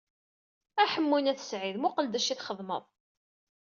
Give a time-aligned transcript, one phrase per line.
[0.81, 2.83] A Ḥemmu n At Sɛid, muqel d acu i txedmeḍ?